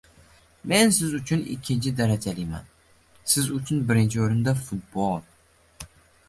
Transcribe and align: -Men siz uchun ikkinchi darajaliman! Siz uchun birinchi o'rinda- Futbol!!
-Men 0.69 0.93
siz 0.99 1.11
uchun 1.17 1.43
ikkinchi 1.55 1.93
darajaliman! 1.99 2.65
Siz 3.35 3.51
uchun 3.59 3.85
birinchi 3.93 4.23
o'rinda- 4.25 4.55
Futbol!! 4.71 5.21